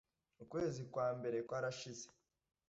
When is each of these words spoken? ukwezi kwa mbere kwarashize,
ukwezi 0.43 0.81
kwa 0.91 1.07
mbere 1.17 1.37
kwarashize, 1.47 2.07